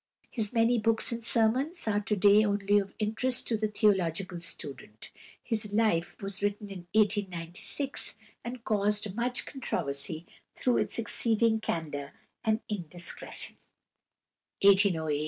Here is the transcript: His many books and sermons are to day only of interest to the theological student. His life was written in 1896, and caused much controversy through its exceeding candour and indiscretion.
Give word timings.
His 0.31 0.51
many 0.51 0.79
books 0.79 1.11
and 1.11 1.23
sermons 1.23 1.87
are 1.87 1.99
to 1.99 2.15
day 2.15 2.43
only 2.43 2.79
of 2.79 2.95
interest 2.97 3.47
to 3.49 3.55
the 3.55 3.67
theological 3.67 4.39
student. 4.39 5.11
His 5.43 5.73
life 5.73 6.23
was 6.23 6.41
written 6.41 6.71
in 6.71 6.87
1896, 6.95 8.15
and 8.43 8.63
caused 8.63 9.13
much 9.13 9.45
controversy 9.45 10.25
through 10.55 10.77
its 10.77 10.97
exceeding 10.97 11.59
candour 11.59 12.13
and 12.43 12.61
indiscretion. 12.67 13.57